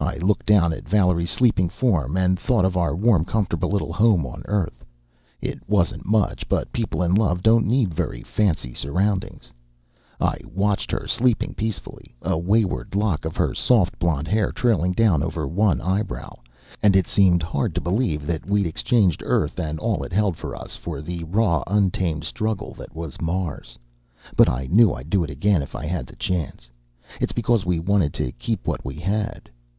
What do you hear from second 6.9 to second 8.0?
in love don't need